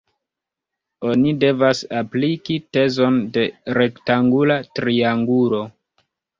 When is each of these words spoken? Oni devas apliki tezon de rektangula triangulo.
Oni 1.09 1.33
devas 1.43 1.81
apliki 1.99 2.57
tezon 2.79 3.21
de 3.37 3.45
rektangula 3.79 4.59
triangulo. 4.81 5.65